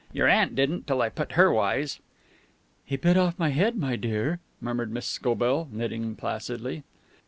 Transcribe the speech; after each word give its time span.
Your 0.11 0.27
aunt 0.27 0.55
didn't 0.55 0.87
till 0.87 0.99
I 0.99 1.09
put 1.09 1.33
her 1.33 1.51
wise." 1.53 1.99
"He 2.85 2.97
bit 2.97 3.15
my 3.37 3.49
head 3.49 3.73
off, 3.75 3.79
my 3.79 3.95
dear," 3.95 4.39
murmured 4.59 4.91
Miss 4.91 5.05
Scobell, 5.05 5.69
knitting 5.71 6.15
placidly. 6.15 6.81